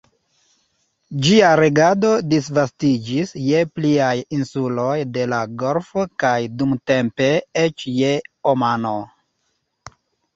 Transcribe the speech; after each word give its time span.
Ĝia 1.25 1.49
regado 1.59 2.13
disvastiĝis 2.29 3.33
je 3.49 3.59
pliaj 3.79 4.15
insuloj 4.37 4.95
de 5.17 5.27
la 5.35 5.41
golfo 5.63 6.05
kaj 6.23 6.31
dumtempe 6.63 7.29
eĉ 7.65 7.85
je 7.99 8.11
Omano. 8.53 8.95